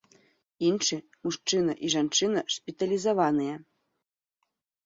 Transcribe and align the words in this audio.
Іншы 0.69 0.97
мужчына 1.27 1.73
і 1.87 1.91
жанчына 1.97 2.41
шпіталізаваныя. 2.57 3.55